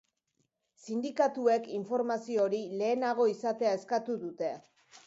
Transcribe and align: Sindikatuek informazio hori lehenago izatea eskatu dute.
Sindikatuek 0.87 1.69
informazio 1.81 2.49
hori 2.49 2.65
lehenago 2.83 3.29
izatea 3.37 3.79
eskatu 3.83 4.19
dute. 4.27 4.53